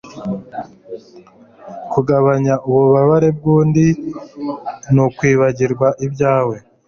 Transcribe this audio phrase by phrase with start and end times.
[1.91, 3.85] Kugabanya ububabare bwundi
[4.93, 6.55] ni ukwibagirwa ibyawe